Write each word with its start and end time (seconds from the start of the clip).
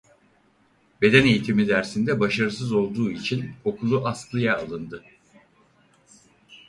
Beden 1.01 1.25
eğitimi 1.25 1.67
dersinde 1.67 2.19
başarısız 2.19 2.71
olduğu 2.73 3.11
için 3.11 3.51
okulu 3.65 4.07
askıya 4.07 4.57
alındı. 4.59 5.03